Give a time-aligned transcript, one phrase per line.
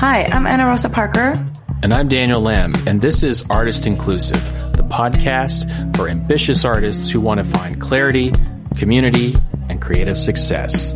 [0.00, 1.46] Hi, I'm Anna Rosa Parker.
[1.82, 4.42] And I'm Daniel Lamb, and this is Artist Inclusive,
[4.74, 8.32] the podcast for ambitious artists who want to find clarity,
[8.78, 9.34] community,
[9.68, 10.94] and creative success.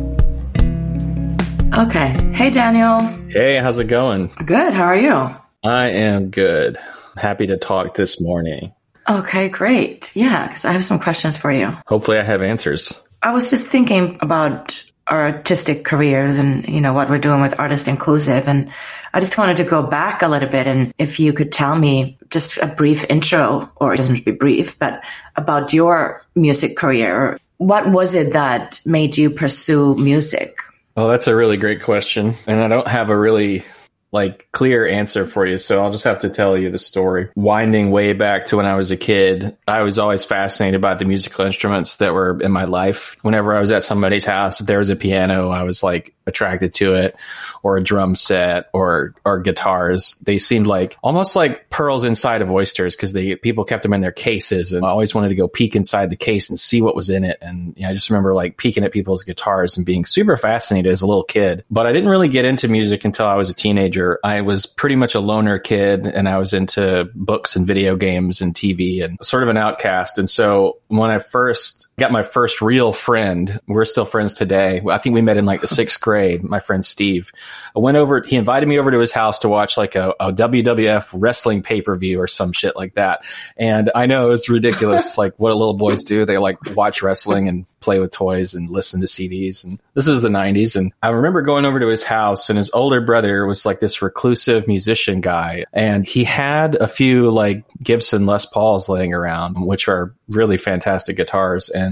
[1.71, 2.17] Okay.
[2.33, 2.99] Hey, Daniel.
[3.29, 4.31] Hey, how's it going?
[4.43, 4.73] Good.
[4.73, 5.35] How are you?
[5.63, 6.79] I am good.
[7.15, 8.73] Happy to talk this morning.
[9.07, 10.15] Okay, great.
[10.15, 11.77] Yeah, because I have some questions for you.
[11.85, 12.99] Hopefully, I have answers.
[13.21, 14.75] I was just thinking about
[15.07, 18.47] our artistic careers and, you know, what we're doing with Artist Inclusive.
[18.47, 18.71] And
[19.13, 20.67] I just wanted to go back a little bit.
[20.67, 24.79] And if you could tell me just a brief intro, or it doesn't be brief,
[24.79, 25.03] but
[25.35, 27.39] about your music career.
[27.57, 30.57] What was it that made you pursue music?
[30.97, 32.35] Oh, that's a really great question.
[32.47, 33.63] And I don't have a really
[34.15, 35.59] like clear answer for you.
[35.59, 37.29] So I'll just have to tell you the story.
[37.35, 41.05] Winding way back to when I was a kid, I was always fascinated by the
[41.05, 43.17] musical instruments that were in my life.
[43.21, 46.73] Whenever I was at somebody's house, if there was a piano, I was like attracted
[46.75, 47.15] to it
[47.63, 50.17] or a drum set or or guitars.
[50.21, 54.01] They seemed like almost like pearls inside of oysters because they people kept them in
[54.01, 56.95] their cases and I always wanted to go peek inside the case and see what
[56.95, 57.37] was in it.
[57.41, 60.91] And you know, I just remember like peeking at people's guitars and being super fascinated
[60.91, 61.63] as a little kid.
[61.69, 64.95] But I didn't really get into music until I was a teenager I was pretty
[64.95, 69.17] much a loner kid and I was into books and video games and TV and
[69.21, 70.17] sort of an outcast.
[70.17, 74.81] And so when I first got my first real friend, we're still friends today.
[74.89, 77.31] I think we met in like the sixth grade, my friend Steve.
[77.75, 80.33] I went over, he invited me over to his house to watch like a, a
[80.33, 83.23] WWF wrestling pay per view or some shit like that.
[83.57, 86.25] And I know it's ridiculous, like what little boys do.
[86.25, 89.63] They like watch wrestling and play with toys and listen to CDs.
[89.63, 90.75] And this is the 90s.
[90.75, 94.01] And I remember going over to his house and his older brother was like this
[94.01, 95.65] reclusive musician guy.
[95.71, 101.15] And he had a few like Gibson Les Pauls laying around, which are really fantastic
[101.15, 101.69] guitars.
[101.69, 101.84] And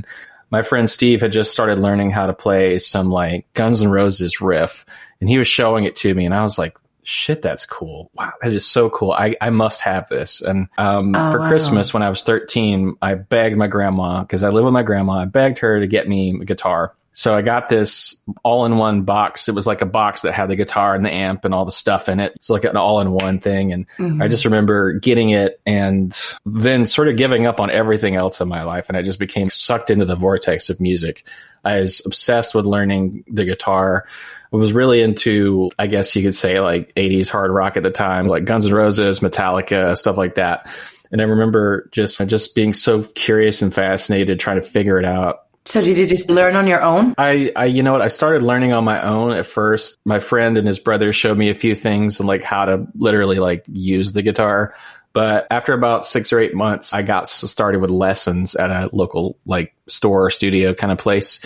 [0.49, 4.39] my friend Steve had just started learning how to play some like Guns N' Roses
[4.39, 4.85] riff
[5.19, 8.09] and he was showing it to me and I was like, shit, that's cool.
[8.15, 9.11] Wow, that is so cool.
[9.11, 10.41] I, I must have this.
[10.41, 11.47] And um, oh, for wow.
[11.47, 15.13] Christmas, when I was 13, I begged my grandma, because I live with my grandma,
[15.13, 16.95] I begged her to get me a guitar.
[17.15, 19.47] So I got this all in one box.
[19.47, 21.71] It was like a box that had the guitar and the amp and all the
[21.71, 22.35] stuff in it.
[22.41, 23.71] So like an all in one thing.
[23.71, 24.21] And mm-hmm.
[24.21, 28.47] I just remember getting it and then sort of giving up on everything else in
[28.47, 28.89] my life.
[28.89, 31.27] And I just became sucked into the vortex of music.
[31.63, 34.05] I was obsessed with learning the guitar.
[34.51, 37.91] I was really into, I guess you could say like 80s hard rock at the
[37.91, 40.67] time, like Guns N' Roses, Metallica, stuff like that.
[41.11, 45.42] And I remember just, just being so curious and fascinated trying to figure it out
[45.65, 47.15] so did you just learn on your own?
[47.17, 48.01] I, I, you know what?
[48.01, 49.97] I started learning on my own at first.
[50.03, 53.39] My friend and his brother showed me a few things and like how to literally
[53.39, 54.75] like use the guitar.
[55.13, 59.37] But after about six or eight months, I got started with lessons at a local
[59.45, 61.39] like store or studio kind of place.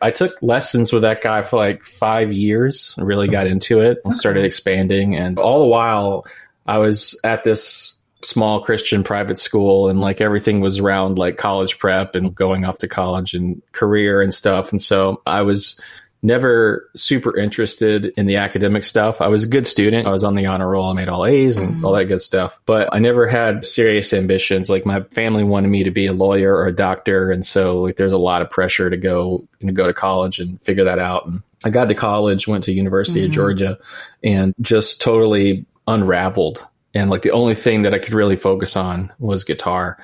[0.00, 2.94] I took lessons with that guy for like five years.
[2.98, 5.16] I really got into it and started expanding.
[5.16, 6.26] And all the while
[6.66, 11.78] I was at this small Christian private school and like everything was around like college
[11.78, 14.72] prep and going off to college and career and stuff.
[14.72, 15.80] And so I was
[16.22, 19.20] never super interested in the academic stuff.
[19.20, 20.06] I was a good student.
[20.06, 20.88] I was on the honor roll.
[20.88, 21.84] I made all A's and mm-hmm.
[21.84, 24.70] all that good stuff, but I never had serious ambitions.
[24.70, 27.30] Like my family wanted me to be a lawyer or a doctor.
[27.30, 30.38] And so like there's a lot of pressure to go, and to go to college
[30.40, 31.26] and figure that out.
[31.26, 33.26] And I got to college, went to University mm-hmm.
[33.26, 33.78] of Georgia
[34.22, 39.12] and just totally unraveled and like the only thing that I could really focus on
[39.18, 39.98] was guitar.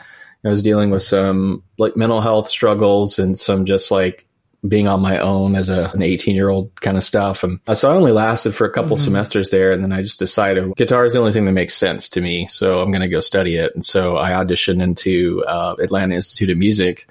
[0.45, 4.27] I was dealing with some like mental health struggles and some just like
[4.67, 7.45] being on my own as a, an 18 year old kind of stuff.
[7.45, 9.05] And so I only lasted for a couple mm-hmm.
[9.05, 9.73] semesters there.
[9.73, 12.47] And then I just decided guitar is the only thing that makes sense to me.
[12.49, 13.73] So I'm going to go study it.
[13.75, 17.07] And so I auditioned into uh, Atlanta Institute of Music,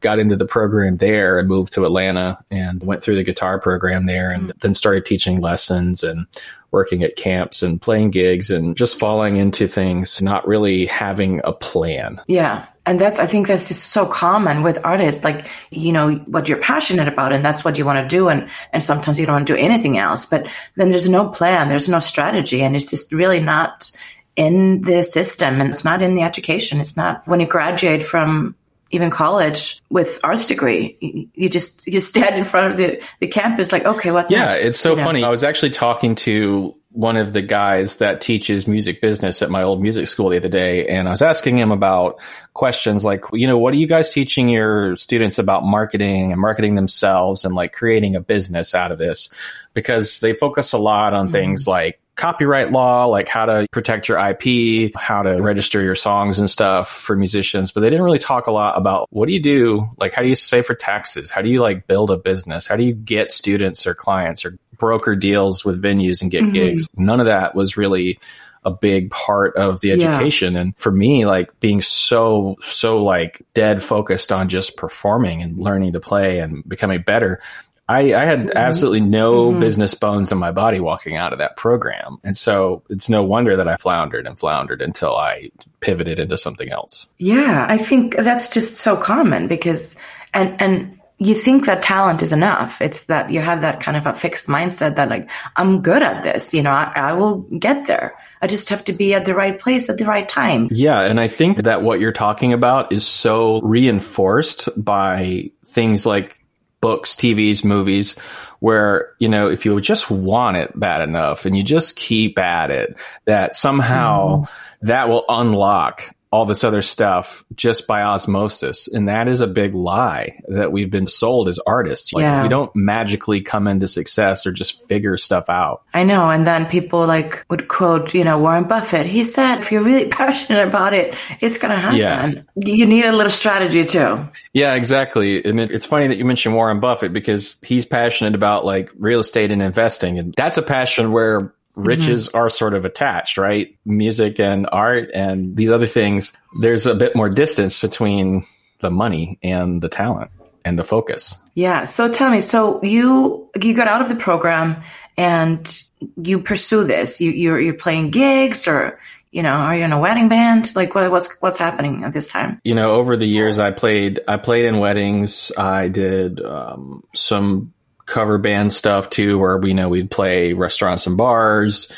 [0.00, 4.06] got into the program there and moved to Atlanta and went through the guitar program
[4.06, 4.58] there and mm-hmm.
[4.60, 6.26] then started teaching lessons and
[6.74, 11.52] working at camps and playing gigs and just falling into things, not really having a
[11.52, 12.20] plan.
[12.26, 12.66] Yeah.
[12.84, 16.58] And that's, I think that's just so common with artists, like, you know, what you're
[16.58, 18.28] passionate about and that's what you want to do.
[18.28, 21.68] And, and sometimes you don't want to do anything else, but then there's no plan,
[21.68, 23.90] there's no strategy and it's just really not
[24.36, 26.80] in the system and it's not in the education.
[26.80, 28.56] It's not when you graduate from
[28.94, 31.28] even college with arts degree.
[31.34, 34.30] You just you stand in front of the the campus like, okay, what?
[34.30, 34.64] Yeah, next?
[34.64, 35.20] it's so you funny.
[35.20, 35.28] Know?
[35.28, 39.64] I was actually talking to one of the guys that teaches music business at my
[39.64, 42.20] old music school the other day, and I was asking him about
[42.52, 46.76] questions like, you know, what are you guys teaching your students about marketing and marketing
[46.76, 49.28] themselves and like creating a business out of this?
[49.74, 51.32] Because they focus a lot on mm-hmm.
[51.32, 56.38] things like copyright law, like how to protect your IP, how to register your songs
[56.38, 59.40] and stuff for musicians, but they didn't really talk a lot about what do you
[59.42, 59.88] do?
[59.98, 61.30] Like, how do you save for taxes?
[61.30, 62.66] How do you like build a business?
[62.66, 66.52] How do you get students or clients or broker deals with venues and get Mhm.
[66.52, 66.88] gigs.
[66.96, 68.18] None of that was really
[68.64, 69.94] a big part of the Yeah.
[69.94, 70.56] education.
[70.56, 75.92] And for me, like being so, so like dead focused on just performing and learning
[75.92, 77.40] to play and becoming better.
[77.88, 79.60] I, I had absolutely no Mhm.
[79.60, 82.16] business bones in my body walking out of that program.
[82.24, 85.50] And so it's no wonder that I floundered and floundered until I
[85.80, 87.06] pivoted into something else.
[87.18, 89.96] Yeah, I think that's just so common because,
[90.32, 92.80] and, and you think that talent is enough.
[92.80, 96.22] It's that you have that kind of a fixed mindset that like, I'm good at
[96.22, 98.14] this, you know, I, I will get there.
[98.40, 100.68] I just have to be at the right place at the right time.
[100.70, 106.43] Yeah, and I think that what you're talking about is so reinforced by things like
[106.84, 108.14] books, TVs, movies,
[108.60, 112.70] where, you know, if you just want it bad enough and you just keep at
[112.70, 112.94] it,
[113.24, 114.44] that somehow hmm.
[114.82, 118.88] that will unlock all this other stuff just by osmosis.
[118.88, 122.12] And that is a big lie that we've been sold as artists.
[122.12, 122.42] Like Yeah.
[122.42, 125.84] we don't magically come into success or just figure stuff out.
[125.94, 126.28] I know.
[126.28, 129.06] And then people like would quote, you know, Warren Buffett.
[129.06, 131.98] He said, if you're really passionate about it, it's going to happen.
[131.98, 132.32] Yeah.
[132.56, 134.26] You need a little strategy too.
[134.52, 135.44] Yeah, exactly.
[135.44, 139.20] And it, it's funny that you mentioned Warren Buffett because he's passionate about like real
[139.20, 140.18] estate and investing.
[140.18, 143.76] And that's a passion where riches are sort of attached, right?
[143.84, 146.32] Music and art and these other things.
[146.60, 148.46] There's a bit more distance between
[148.80, 150.30] the money and the talent
[150.64, 151.36] and the focus.
[151.54, 151.84] Yeah.
[151.84, 154.82] So tell me, so you, you got out of the program
[155.16, 155.82] and
[156.16, 157.20] you pursue this.
[157.20, 158.98] You, you're, you're playing gigs or,
[159.30, 160.74] you know, are you in a wedding band?
[160.76, 162.60] Like what, what's, what's happening at this time?
[162.64, 165.50] You know, over the years, I played, I played in weddings.
[165.58, 167.73] I did, um, some
[168.06, 171.90] cover band stuff too, where we know we'd play restaurants and bars.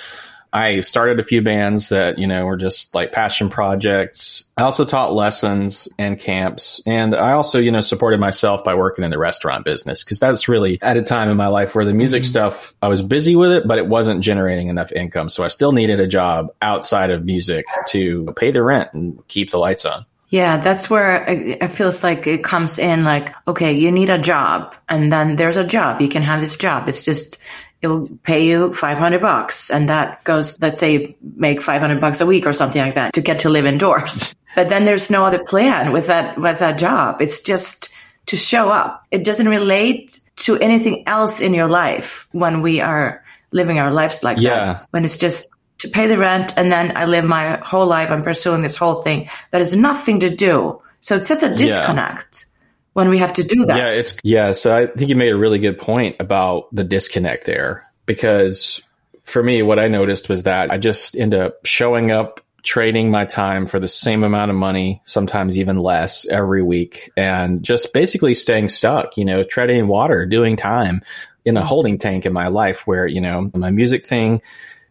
[0.52, 4.44] I started a few bands that, you know, were just like passion projects.
[4.56, 6.80] I also taught lessons and camps.
[6.86, 10.48] And I also, you know, supported myself by working in the restaurant business because that's
[10.48, 12.30] really at a time in my life where the music mm-hmm.
[12.30, 15.28] stuff, I was busy with it, but it wasn't generating enough income.
[15.28, 19.50] So I still needed a job outside of music to pay the rent and keep
[19.50, 20.06] the lights on.
[20.28, 24.75] Yeah, that's where it feels like it comes in like, okay, you need a job
[24.88, 26.00] and then there's a job.
[26.00, 26.88] You can have this job.
[26.88, 27.38] It's just,
[27.81, 32.20] it will pay you 500 bucks and that goes, let's say you make 500 bucks
[32.20, 34.34] a week or something like that to get to live indoors.
[34.56, 37.20] But then there's no other plan with that, with that job.
[37.20, 37.90] It's just
[38.26, 39.05] to show up.
[39.11, 44.23] It doesn't relate to anything else in your life when we are living our lives
[44.25, 44.64] like Yeah.
[44.64, 44.87] that.
[44.93, 45.50] When it's just
[45.86, 48.10] to pay the rent and then I live my whole life.
[48.10, 50.82] I'm pursuing this whole thing that has nothing to do.
[51.00, 52.46] So it's such a disconnect
[52.92, 53.76] when we have to do that.
[53.76, 54.52] Yeah, it's yeah.
[54.52, 58.82] So I think you made a really good point about the disconnect there because
[59.24, 63.24] for me, what I noticed was that I just end up showing up, trading my
[63.24, 68.34] time for the same amount of money, sometimes even less every week, and just basically
[68.34, 69.16] staying stuck.
[69.16, 71.02] You know, treading water, doing time
[71.44, 74.40] in a holding tank in my life where you know my music thing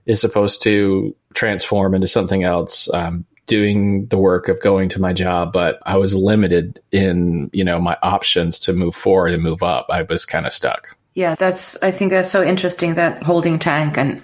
[0.06, 2.92] is supposed to transform into something else.
[2.94, 7.64] Um, doing the work of going to my job, but I was limited in, you
[7.64, 9.86] know, my options to move forward and move up.
[9.92, 10.98] I was kind of stuck.
[11.14, 14.24] Yeah, that's, I think that's so interesting that holding tank and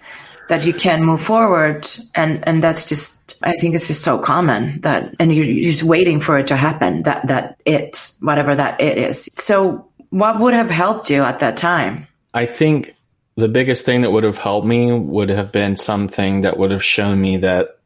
[0.50, 1.88] that you can move forward.
[2.16, 5.84] And, and that's just, I think it's just so common that, and you're, you're just
[5.84, 9.30] waiting for it to happen, that, that it, whatever that it is.
[9.36, 12.08] So what would have helped you at that time?
[12.34, 12.96] I think
[13.42, 16.84] the biggest thing that would have helped me would have been something that would have
[16.84, 17.78] shown me that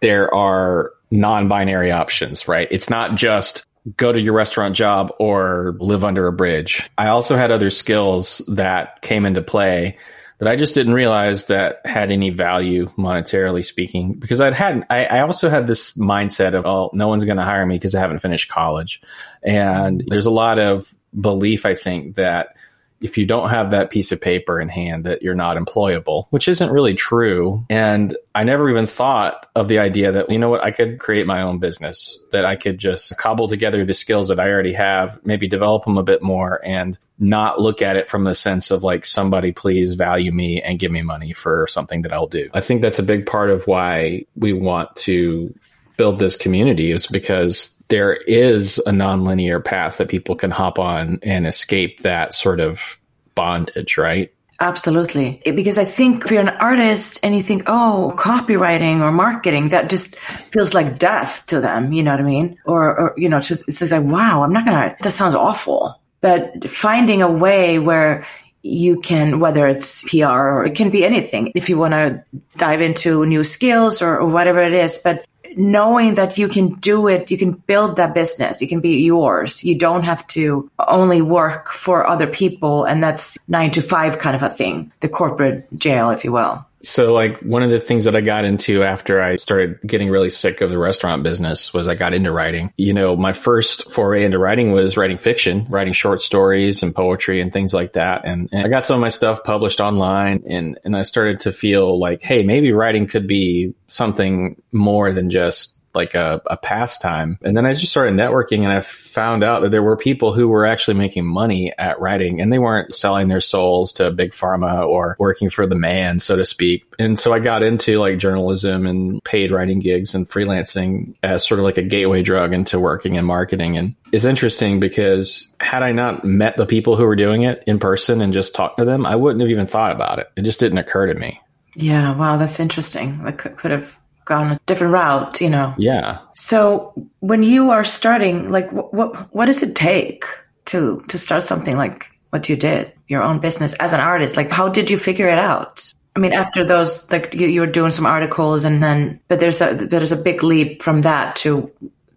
[0.00, 2.68] there are non-binary options, right?
[2.70, 6.88] It's not just go to your restaurant job or live under a bridge.
[6.96, 9.98] I also had other skills that came into play
[10.38, 15.04] that I just didn't realize that had any value monetarily speaking because I'd had, I,
[15.04, 18.00] I also had this mindset of, oh, no one's going to hire me because I
[18.00, 19.02] haven't finished college.
[19.42, 22.56] And there's a lot of belief, I think, that
[23.00, 26.48] if you don't have that piece of paper in hand that you're not employable, which
[26.48, 27.64] isn't really true.
[27.70, 31.26] And I never even thought of the idea that, you know what, I could create
[31.26, 35.18] my own business, that I could just cobble together the skills that I already have,
[35.24, 38.82] maybe develop them a bit more and not look at it from the sense of
[38.82, 42.50] like, somebody please value me and give me money for something that I'll do.
[42.52, 45.54] I think that's a big part of why we want to
[45.96, 51.18] build this community is because there is a nonlinear path that people can hop on
[51.22, 52.98] and escape that sort of
[53.34, 54.32] bondage, right?
[54.60, 55.40] Absolutely.
[55.44, 59.88] Because I think if you're an artist and you think, oh, copywriting or marketing, that
[59.88, 60.16] just
[60.52, 61.94] feels like death to them.
[61.94, 62.58] You know what I mean?
[62.66, 65.98] Or, or you know, to, it's like, wow, I'm not going to, that sounds awful.
[66.20, 68.26] But finding a way where
[68.62, 72.22] you can, whether it's PR or it can be anything, if you want to
[72.58, 75.24] dive into new skills or, or whatever it is, but
[75.56, 79.64] knowing that you can do it, you can build that business, it can be yours.
[79.64, 84.36] You don't have to only work for other people and that's nine to five kind
[84.36, 86.64] of a thing, the corporate jail, if you will.
[86.82, 90.30] So like one of the things that I got into after I started getting really
[90.30, 92.72] sick of the restaurant business was I got into writing.
[92.76, 97.40] You know, my first foray into writing was writing fiction, writing short stories and poetry
[97.40, 98.22] and things like that.
[98.24, 101.52] And, and I got some of my stuff published online and, and I started to
[101.52, 107.38] feel like, hey, maybe writing could be something more than just like a, a pastime.
[107.42, 110.48] And then I just started networking and I found out that there were people who
[110.48, 114.86] were actually making money at writing and they weren't selling their souls to big pharma
[114.86, 116.84] or working for the man, so to speak.
[116.98, 121.58] And so I got into like journalism and paid writing gigs and freelancing as sort
[121.60, 123.76] of like a gateway drug into working in marketing.
[123.76, 127.78] And it's interesting because had I not met the people who were doing it in
[127.78, 130.30] person and just talked to them, I wouldn't have even thought about it.
[130.36, 131.40] It just didn't occur to me.
[131.74, 133.22] Yeah, wow, that's interesting.
[133.24, 133.99] That could, could have
[134.30, 135.74] gone a different route, you know.
[135.76, 136.18] Yeah.
[136.34, 140.24] So when you are starting, like, what what, what does it take
[140.66, 144.36] to to start something like what you did, your own business as an artist?
[144.36, 145.92] Like, how did you figure it out?
[146.16, 149.60] I mean, after those, like, you, you were doing some articles, and then, but there's
[149.60, 151.70] a there's a big leap from that to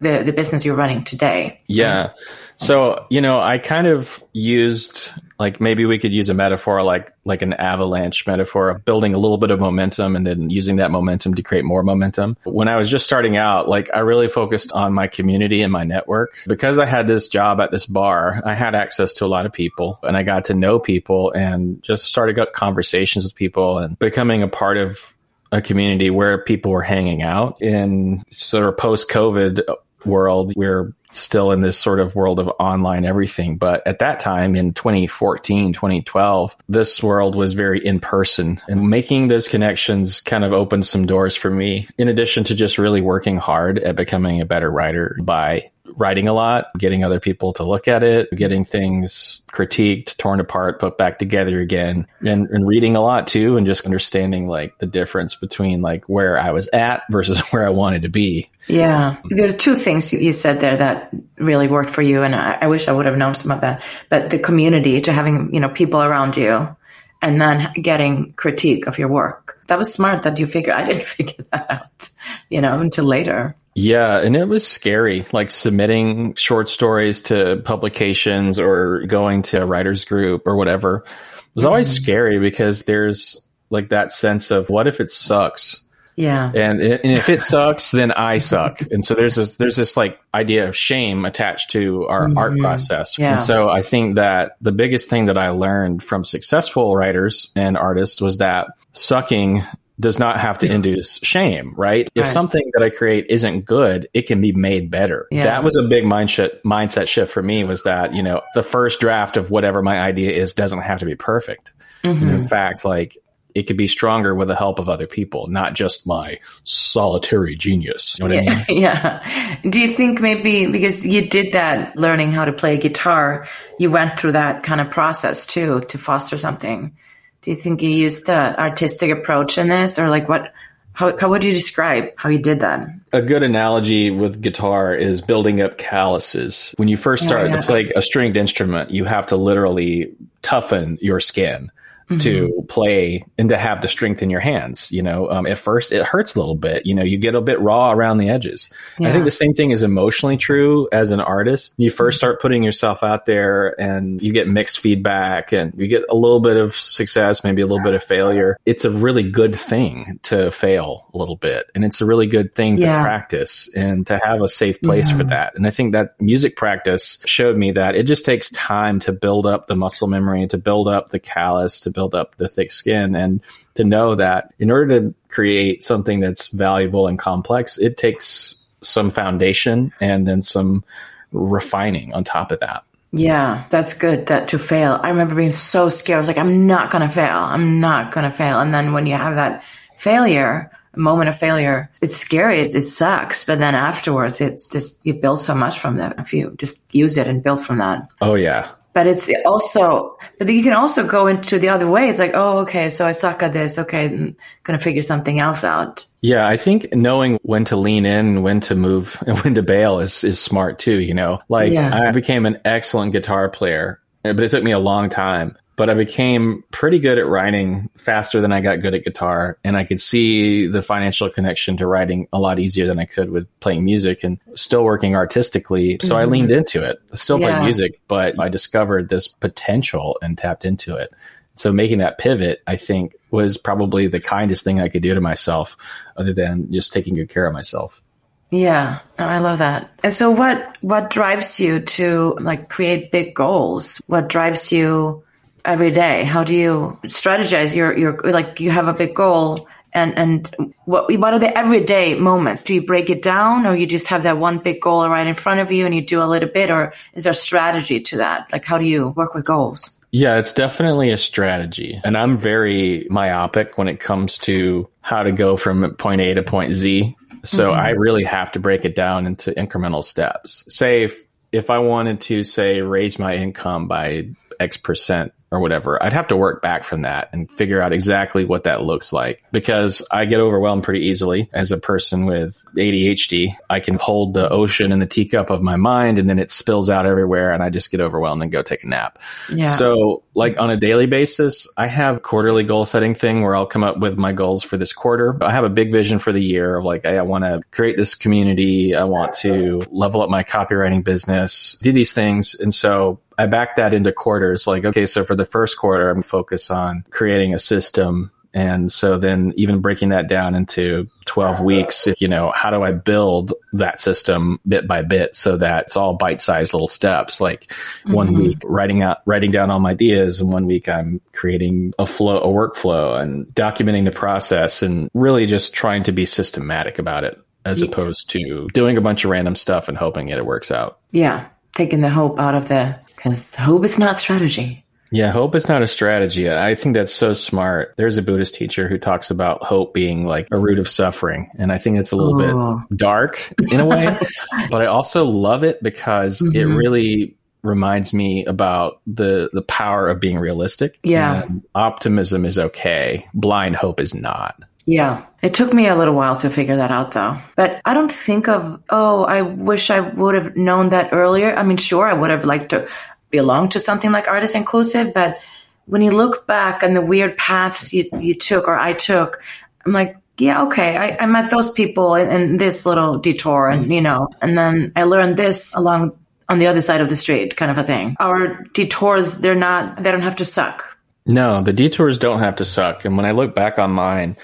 [0.04, 1.62] the the business you're running today.
[1.68, 2.12] Yeah.
[2.58, 7.12] So, you know, I kind of used like maybe we could use a metaphor like
[7.26, 10.92] like an avalanche metaphor of building a little bit of momentum and then using that
[10.92, 12.38] momentum to create more momentum.
[12.44, 15.84] When I was just starting out, like I really focused on my community and my
[15.84, 16.38] network.
[16.48, 19.52] Because I had this job at this bar, I had access to a lot of
[19.52, 23.98] people and I got to know people and just started up conversations with people and
[24.00, 25.14] becoming a part of
[25.52, 29.62] a community where people were hanging out in sort of post COVID
[30.06, 30.54] world.
[30.56, 33.58] We're still in this sort of world of online everything.
[33.58, 39.28] But at that time in 2014, 2012, this world was very in person and making
[39.28, 41.88] those connections kind of opened some doors for me.
[41.98, 46.34] In addition to just really working hard at becoming a better writer by writing a
[46.34, 51.18] lot, getting other people to look at it, getting things critiqued, torn apart, put back
[51.18, 55.82] together again, and, and reading a lot too, and just understanding like the difference between
[55.82, 58.50] like where I was at versus where I wanted to be.
[58.68, 59.18] Yeah.
[59.26, 62.24] There are two things you said there that really worked for you.
[62.24, 65.12] And I, I wish I would have known some of that, but the community to
[65.12, 66.76] having, you know, people around you
[67.24, 69.60] and then getting critique of your work.
[69.68, 70.76] That was smart that you figured.
[70.78, 72.10] I didn't figure that out,
[72.50, 73.56] you know, until later.
[73.76, 79.66] Yeah, and it was scary, like submitting short stories to publications or going to a
[79.66, 81.04] writer's group or whatever.
[81.06, 82.04] It was always mm-hmm.
[82.04, 85.84] scary because there's like that sense of what if it sucks?
[86.16, 86.52] Yeah.
[86.54, 88.82] And, and if it sucks, then I suck.
[88.92, 92.38] And so there's this, there's this like idea of shame attached to our mm-hmm.
[92.38, 93.18] art process.
[93.18, 93.34] Yeah.
[93.34, 97.76] And so I think that the biggest thing that I learned from successful writers and
[97.76, 99.64] artists was that sucking
[100.00, 102.10] does not have to induce shame, right?
[102.16, 102.32] If right.
[102.32, 105.28] something that I create isn't good, it can be made better.
[105.30, 105.44] Yeah.
[105.44, 109.00] That was a big mindset mindset shift for me was that, you know, the first
[109.00, 111.72] draft of whatever my idea is doesn't have to be perfect.
[112.04, 112.30] Mm-hmm.
[112.30, 113.18] in fact, like
[113.56, 118.18] it could be stronger with the help of other people, not just my solitary genius.
[118.20, 118.82] You know yeah, I mean?
[118.82, 119.60] yeah.
[119.70, 123.48] Do you think maybe because you did that learning how to play guitar,
[123.78, 126.98] you went through that kind of process too to foster something?
[127.44, 130.54] Do you think you used an artistic approach in this or like what,
[130.94, 132.88] how, how would you describe how you did that?
[133.12, 136.74] A good analogy with guitar is building up calluses.
[136.78, 137.62] When you first oh, start oh, yeah.
[137.62, 141.70] to play a stringed instrument, you have to literally toughen your skin
[142.18, 142.48] mm-hmm.
[142.48, 144.92] to play and to have the strength in your hands.
[144.92, 146.86] You know, um, at first it hurts a little bit.
[146.86, 148.70] You know, you get a bit raw around the edges.
[149.00, 149.10] Yeah.
[149.10, 151.76] I think the same thing is emotionally true as an artist.
[151.78, 156.04] You first start putting yourself out there and you get mixed feedback and you get
[156.10, 158.58] a little bit of success, maybe a little bit of failure.
[158.66, 161.70] It's a really good thing to fail a little bit.
[161.76, 162.94] And it's a really good thing yeah.
[162.94, 165.18] to practice and to have a safe place yeah.
[165.18, 165.56] for that.
[165.56, 169.46] And I think that music practice showed me that it just takes time to build
[169.46, 173.16] up the muscle memory, to build up the callus, to build up the thick skin
[173.16, 173.42] and
[173.76, 179.10] to know that in order to create something that's valuable and complex, it takes some
[179.12, 180.84] foundation and then some
[181.32, 182.84] refining on top of that.
[183.12, 185.00] Yeah, that's good that to fail.
[185.02, 186.18] I remember being so scared.
[186.18, 187.38] I was like, I'm not going to fail.
[187.38, 188.60] I'm not going to fail.
[188.60, 189.64] And then when you have that
[189.98, 192.62] failure, a moment of failure, it's scary.
[192.62, 193.46] It, it, sucks.
[193.46, 197.18] But then afterwards, it's just, you build so much from that if you just use
[197.18, 198.08] it and build from that.
[198.20, 202.10] Oh, yeah but it's also, but you can also go into the other way.
[202.10, 203.80] It's like, oh, okay, so I suck at this.
[203.80, 206.06] Okay, I'm going to figure something else out.
[206.22, 210.00] Yeah, I think knowing when to lean in, when to move, and when to bail
[210.00, 211.42] is, is smart too, you know?
[211.50, 212.08] Like, yeah.
[212.08, 215.58] I became an excellent guitar player, but it took me a long time.
[215.76, 219.58] But I became pretty good at writing faster than I got good at guitar.
[219.64, 223.32] And I could see the financial connection to writing a lot easier than I could
[223.32, 225.98] with playing music and still working artistically.
[226.02, 226.16] So mm-hmm.
[226.16, 227.58] I leaned into it, still yeah.
[227.58, 231.12] play music, but I discovered this potential and tapped into it.
[231.56, 235.22] So making that pivot, I think was probably the kindest thing I could do to
[235.22, 235.78] myself
[236.18, 238.02] other than just taking good care of myself.
[238.50, 239.90] Yeah, I love that.
[240.04, 244.00] And so what what drives you to like create big goals?
[244.06, 245.24] What drives you
[245.66, 246.24] every day?
[246.24, 251.12] How do you strategize your your like you have a big goal and and what
[251.18, 252.64] what are the everyday moments?
[252.64, 255.36] Do you break it down or you just have that one big goal right in
[255.36, 258.50] front of you and you do a little bit or is there strategy to that?
[258.52, 260.00] Like how do you work with goals?
[260.12, 262.00] Yeah, it's definitely a strategy.
[262.04, 266.44] And I'm very myopic when it comes to how to go from point A to
[266.44, 267.16] point Z.
[267.44, 267.80] So mm-hmm.
[267.80, 270.64] I really have to break it down into incremental steps.
[270.68, 271.20] Say if,
[271.52, 274.30] if I wanted to say raise my income by
[274.60, 278.44] X percent or whatever, I'd have to work back from that and figure out exactly
[278.44, 283.56] what that looks like because I get overwhelmed pretty easily as a person with ADHD.
[283.70, 286.90] I can hold the ocean in the teacup of my mind and then it spills
[286.90, 289.20] out everywhere and I just get overwhelmed and go take a nap.
[289.48, 289.78] Yeah.
[289.78, 293.84] So like on a daily basis, I have quarterly goal setting thing where I'll come
[293.84, 295.38] up with my goals for this quarter.
[295.40, 298.16] I have a big vision for the year of like, I want to create this
[298.16, 298.96] community.
[298.96, 302.56] I want to level up my copywriting business, do these things.
[302.56, 304.68] And so I back that into quarters.
[304.68, 308.32] Like, okay, so for the first quarter, I'm focused on creating a system.
[308.56, 312.92] And so then even breaking that down into 12 weeks, you know, how do I
[312.92, 317.42] build that system bit by bit so that it's all bite sized little steps?
[317.42, 318.14] Like mm-hmm.
[318.14, 322.06] one week writing out, writing down all my ideas and one week I'm creating a
[322.06, 327.24] flow, a workflow and documenting the process and really just trying to be systematic about
[327.24, 327.88] it as yeah.
[327.88, 331.00] opposed to doing a bunch of random stuff and hoping that it works out.
[331.12, 331.48] Yeah.
[331.74, 334.84] Taking the hope out of the because hope is not strategy.
[335.12, 336.50] Yeah, hope is not a strategy.
[336.50, 337.94] I think that's so smart.
[337.98, 341.52] There's a Buddhist teacher who talks about hope being like a root of suffering.
[341.56, 342.84] And I think it's a little oh.
[342.90, 344.20] bit dark in a way,
[344.72, 346.56] but I also love it because mm-hmm.
[346.56, 351.00] it really reminds me about the the power of being realistic.
[351.04, 351.44] Yeah.
[351.44, 353.28] And optimism is okay.
[353.36, 354.64] Blind hope is not.
[354.86, 355.26] Yeah.
[355.42, 357.38] It took me a little while to figure that out though.
[357.56, 361.56] But I don't think of, oh, I wish I would have known that earlier.
[361.56, 362.88] I mean, sure, I would have liked to
[363.34, 365.40] belong to something like Artist Inclusive, but
[365.86, 369.42] when you look back on the weird paths you, you took or I took,
[369.86, 373.92] I'm like, yeah, okay, I, I met those people in, in this little detour and,
[373.92, 376.18] you know, and then I learned this along
[376.48, 378.16] on the other side of the street kind of a thing.
[378.20, 380.98] Our detours, they're not, they don't have to suck.
[381.26, 383.06] No, the detours don't have to suck.
[383.06, 384.38] And when I look back on mine,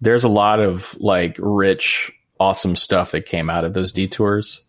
[0.00, 4.63] there's a lot of like rich, awesome stuff that came out of those detours.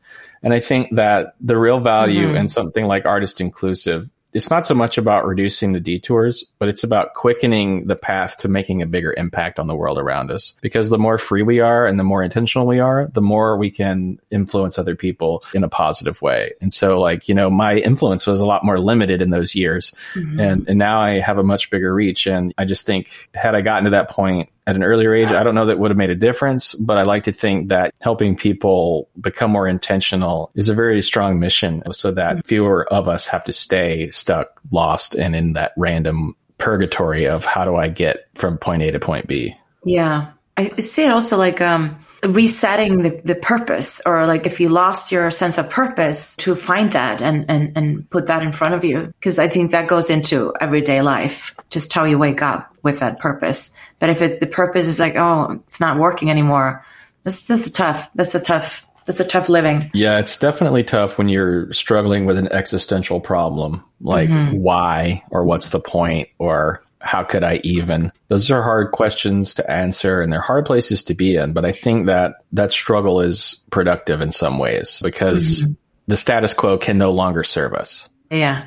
[0.46, 2.38] And I think that the real value mm-hmm.
[2.38, 6.84] in something like artist inclusive it's not so much about reducing the detours, but it's
[6.84, 10.56] about quickening the path to making a bigger impact on the world around us.
[10.60, 13.72] Because the more free we are and the more intentional we are, the more we
[13.72, 16.52] can influence other people in a positive way.
[16.60, 19.96] And so like, you know, my influence was a lot more limited in those years.
[20.16, 20.38] Mm-hmm.
[20.38, 22.28] And, and now I have a much bigger reach.
[22.28, 25.44] And I just think had I gotten to that point at an earlier age, I
[25.44, 28.36] don't know that would have made a difference, but I like to think that helping
[28.36, 33.44] people become more intentional is a very strong mission so that fewer of us have
[33.46, 38.58] to stay stuck, lost, and in that random purgatory of how do I get from
[38.58, 39.56] point A to point B.
[39.84, 40.32] Yeah.
[40.58, 45.12] I see it also like um, resetting the, the purpose or like if you lost
[45.12, 48.84] your sense of purpose to find that and, and, and put that in front of
[48.84, 49.14] you.
[49.22, 53.20] Cause I think that goes into everyday life, just how you wake up with that
[53.20, 53.74] purpose.
[54.00, 56.86] But if it, the purpose is like, oh, it's not working anymore,
[57.24, 59.92] that's, that's a tough, that's a tough, that's a tough living.
[59.94, 64.58] Yeah, it's definitely tough when you're struggling with an existential problem, like mm-hmm.
[64.58, 68.12] why or what's the point or how could I even?
[68.30, 71.54] Those are hard questions to answer and they're hard places to be in.
[71.54, 75.74] But I think that that struggle is productive in some ways because mm-hmm.
[76.08, 78.10] the status quo can no longer serve us.
[78.32, 78.66] Yeah.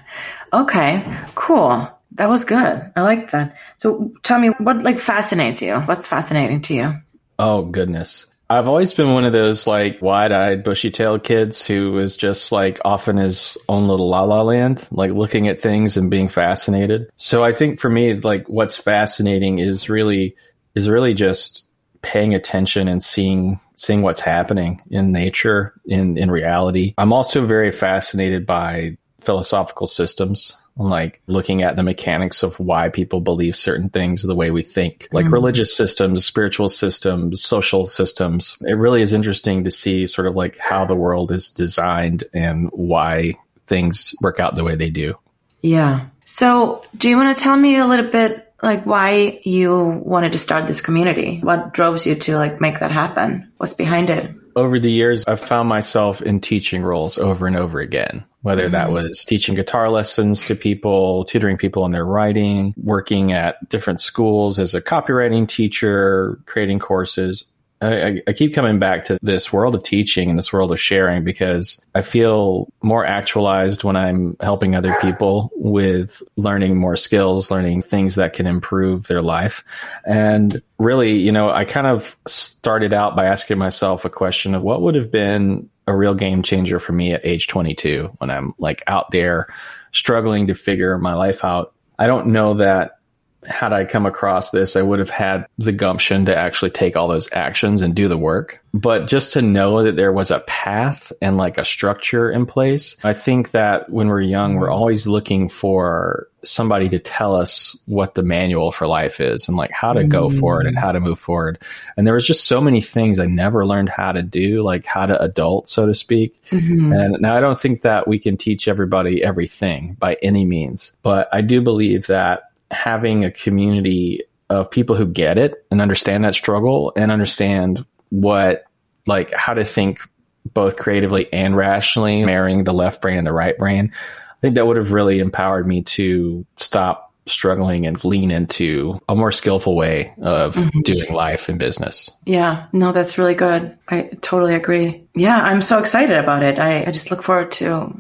[0.53, 1.05] Okay.
[1.35, 1.91] Cool.
[2.13, 2.93] That was good.
[2.95, 3.57] I like that.
[3.77, 5.75] So tell me what like fascinates you?
[5.75, 6.95] What's fascinating to you?
[7.41, 8.27] Oh goodness.
[8.51, 13.09] I've always been one of those like wide-eyed, bushy-tailed kids who is just like off
[13.09, 17.11] in his own little la la land, like looking at things and being fascinated.
[17.17, 20.35] So I think for me, like what's fascinating is really
[20.75, 21.67] is really just
[22.01, 26.95] paying attention and seeing seeing what's happening in nature, in in reality.
[26.97, 33.21] I'm also very fascinated by philosophical systems like looking at the mechanics of why people
[33.21, 38.57] believe certain things the way we think, like mm religious systems, spiritual systems, social systems.
[38.63, 42.71] It really is interesting to see sort of like how the world is designed and
[42.73, 43.35] why
[43.67, 45.15] things work out the way they do.
[45.61, 46.07] Yeah.
[46.25, 50.39] So, do you want to tell me a little bit like why you wanted to
[50.39, 51.41] start this community?
[51.41, 53.53] What drove you to like make that happen?
[53.59, 54.31] What's behind it?
[54.59, 58.73] Over the years, I've found myself in teaching roles over and over again, whether mm-hmm.
[58.73, 64.01] that was teaching guitar lessons to people, tutoring people in their writing, working at different
[64.01, 67.53] schools as a copywriting teacher, creating courses.
[67.81, 71.23] I, I, keep coming back to this world of teaching and this world of sharing
[71.23, 77.83] because I feel more actualized when I'm helping other people with learning more skills, learning
[77.83, 79.63] things that can improve their life.
[80.05, 84.63] And really, you know, I kind of started out by asking myself a question of
[84.63, 88.55] what would have been a real game changer for me at age 22 when I'm
[88.59, 89.47] like out there
[89.93, 91.75] struggling to figure my life out.
[91.99, 92.98] I don't know that
[93.47, 97.09] had I come across this, I would have had the gumption to actually take all
[97.09, 98.63] those actions and do the work.
[98.75, 102.97] But just to know that there was a path and like a structure in place,
[103.05, 108.15] I think that when we're young, we're always looking for somebody to tell us what
[108.15, 110.39] the manual for life is and like how to go mm.
[110.39, 111.59] forward and how to move forward.
[111.97, 115.07] And there was just so many things I never learned how to do, like how
[115.07, 116.41] to adult, so to speak.
[116.51, 116.93] Mm-hmm.
[116.93, 121.29] And now I don't think that we can teach everybody everything by any means, but
[121.33, 126.35] I do believe that having a community of people who get it and understand that
[126.35, 128.65] struggle and understand what,
[129.07, 130.01] like, how to think
[130.45, 133.93] both creatively and rationally, marrying the left brain and the right brain.
[133.93, 139.15] I think that would have really empowered me to stop struggling and lean into a
[139.15, 140.81] more skillful way of mm-hmm.
[140.81, 142.11] doing life and business.
[142.25, 143.77] Yeah, no, that's really good.
[143.87, 145.07] I totally agree.
[145.15, 146.59] Yeah, I'm so excited about it.
[146.59, 147.93] I, I just look forward to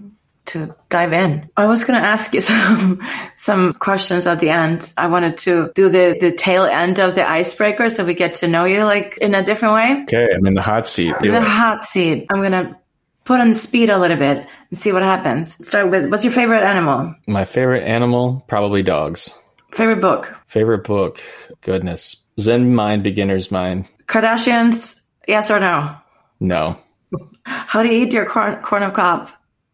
[0.48, 1.50] to dive in.
[1.56, 3.02] I was going to ask you some
[3.36, 4.92] some questions at the end.
[4.96, 8.48] I wanted to do the the tail end of the icebreaker so we get to
[8.48, 10.02] know you like in a different way.
[10.02, 11.14] Okay, I'm in the hot seat.
[11.22, 11.42] Do the it.
[11.42, 12.26] hot seat.
[12.30, 12.76] I'm going to
[13.24, 15.54] put on the speed a little bit and see what happens.
[15.66, 17.14] Start with what's your favorite animal?
[17.26, 19.34] My favorite animal, probably dogs.
[19.74, 20.34] Favorite book?
[20.46, 21.20] Favorite book.
[21.60, 22.16] Goodness.
[22.40, 23.86] Zen Mind, Beginner's Mind.
[24.06, 25.96] Kardashians, yes or no?
[26.40, 26.78] No.
[27.44, 29.28] How do you eat your corn, corn of cob?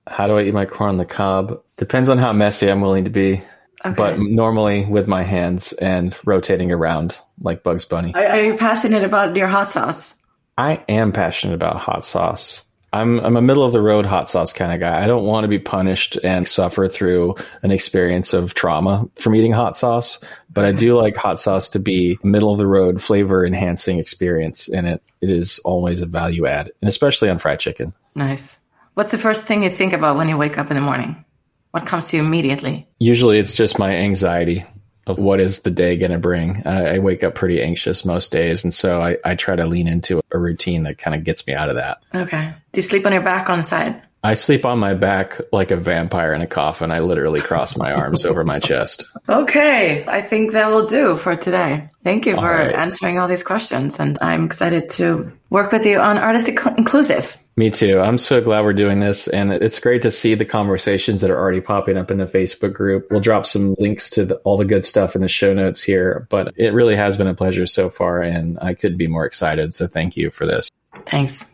[0.07, 1.63] How do I eat my corn on the cob?
[1.77, 3.43] Depends on how messy I'm willing to be.
[3.85, 3.95] Okay.
[3.97, 8.15] But normally with my hands and rotating around like Bugs Bunny.
[8.15, 10.15] Are, are you passionate about your hot sauce?
[10.57, 12.65] I am passionate about hot sauce.
[12.95, 15.03] I'm I'm a middle of the road hot sauce kind of guy.
[15.03, 19.53] I don't want to be punished and suffer through an experience of trauma from eating
[19.53, 23.45] hot sauce, but I do like hot sauce to be middle of the road flavor
[23.45, 27.95] enhancing experience and it it is always a value add, and especially on fried chicken.
[28.15, 28.61] Nice.
[28.95, 31.25] What's the first thing you think about when you wake up in the morning?
[31.73, 32.89] What comes to you immediately?
[33.01, 34.65] Usually it's just my anxiety
[35.07, 36.67] of what is the day going to bring.
[36.67, 38.63] I wake up pretty anxious most days.
[38.63, 41.55] And so I, I try to lean into a routine that kind of gets me
[41.55, 41.99] out of that.
[42.15, 42.55] Okay.
[42.73, 44.01] Do you sleep on your back on the side?
[44.25, 46.91] I sleep on my back like a vampire in a coffin.
[46.91, 49.05] I literally cross my arms over my chest.
[49.29, 50.03] Okay.
[50.07, 51.91] I think that will do for today.
[52.03, 52.75] Thank you for right.
[52.75, 54.01] answering all these questions.
[54.01, 57.37] And I'm excited to work with you on Artist Inclusive.
[57.57, 58.01] Me too.
[58.01, 59.29] I'm so glad we're doing this.
[59.29, 62.73] And it's great to see the conversations that are already popping up in the Facebook
[62.73, 63.09] group.
[63.11, 66.27] We'll drop some links to the, all the good stuff in the show notes here,
[66.31, 68.23] but it really has been a pleasure so far.
[68.23, 69.75] And I couldn't be more excited.
[69.75, 70.71] So thank you for this.
[71.07, 71.54] Thanks.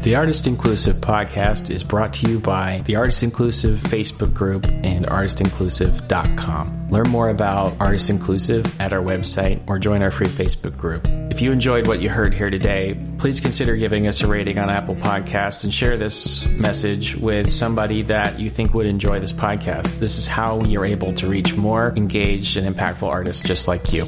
[0.00, 5.04] The Artist Inclusive podcast is brought to you by the Artist Inclusive Facebook group and
[5.06, 6.88] artistinclusive.com.
[6.90, 11.06] Learn more about Artist Inclusive at our website or join our free Facebook group.
[11.30, 14.70] If you enjoyed what you heard here today, please consider giving us a rating on
[14.70, 19.98] Apple Podcast and share this message with somebody that you think would enjoy this podcast.
[19.98, 24.06] This is how you're able to reach more engaged and impactful artists just like you.